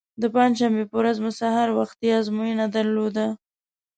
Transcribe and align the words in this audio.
د 0.21 0.23
پنجشنبې 0.33 0.85
په 0.89 0.95
ورځ 0.99 1.17
مو 1.23 1.31
سهار 1.39 1.69
وختي 1.79 2.07
ازموینه 2.19 2.65
درلوده. 2.75 3.27